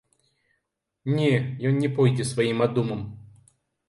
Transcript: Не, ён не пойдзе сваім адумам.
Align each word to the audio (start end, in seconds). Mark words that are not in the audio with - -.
Не, 1.17 1.27
ён 1.71 1.75
не 1.83 1.89
пойдзе 1.99 2.25
сваім 2.31 2.65
адумам. 2.67 3.05